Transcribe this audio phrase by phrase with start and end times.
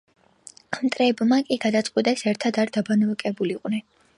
[0.85, 3.89] მტრებმა კი გადაწყვიტეს ერთად არ დაბანაკებულიყვნენ.